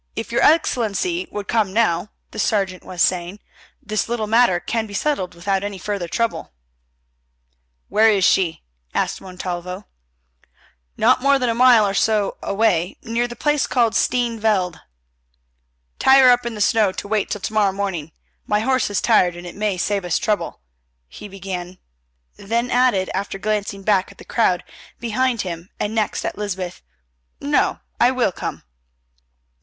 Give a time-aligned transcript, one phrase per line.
[0.15, 3.37] "If your Excellency would come now," the sergeant was saying,
[3.83, 6.53] "this little matter can be settled without any further trouble."
[7.87, 8.63] "Where is she?"
[8.95, 9.85] asked Montalvo.
[10.97, 14.81] "Not more than a mile or so away, near the place called Steene Veld."
[15.99, 18.11] "Tie her up in the snow to wait till to morrow morning.
[18.47, 20.61] My horse is tired and it may save us trouble,"
[21.09, 21.77] he began,
[22.37, 24.63] then added, after glancing back at the crowd
[24.99, 26.81] behind him and next at Lysbeth,
[27.39, 28.63] "no, I will come."